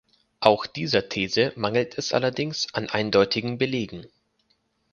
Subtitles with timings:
[0.39, 4.07] Auch dieser These mangelt es allerdings an an eindeutigen Belegen.